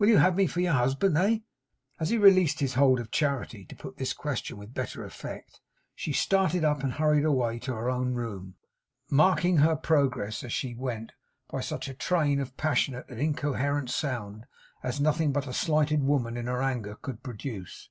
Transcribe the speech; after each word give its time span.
Will 0.00 0.08
you 0.08 0.16
have 0.16 0.34
me 0.34 0.48
for 0.48 0.60
your 0.60 0.72
husband? 0.72 1.16
Eh?' 1.16 1.38
As 2.00 2.10
he 2.10 2.18
released 2.18 2.58
his 2.58 2.74
hold 2.74 2.98
of 2.98 3.12
Charity, 3.12 3.64
to 3.66 3.76
put 3.76 3.98
this 3.98 4.12
question 4.12 4.56
with 4.56 4.74
better 4.74 5.04
effect, 5.04 5.60
she 5.94 6.12
started 6.12 6.64
up 6.64 6.82
and 6.82 6.94
hurried 6.94 7.24
away 7.24 7.60
to 7.60 7.74
her 7.74 7.88
own 7.88 8.14
room, 8.14 8.56
marking 9.12 9.58
her 9.58 9.76
progress 9.76 10.42
as 10.42 10.52
she 10.52 10.74
went 10.74 11.12
by 11.48 11.60
such 11.60 11.86
a 11.88 11.94
train 11.94 12.40
of 12.40 12.56
passionate 12.56 13.08
and 13.08 13.20
incoherent 13.20 13.90
sound, 13.90 14.44
as 14.82 15.00
nothing 15.00 15.30
but 15.30 15.46
a 15.46 15.52
slighted 15.52 16.02
woman 16.02 16.36
in 16.36 16.46
her 16.48 16.60
anger 16.60 16.96
could 16.96 17.22
produce. 17.22 17.90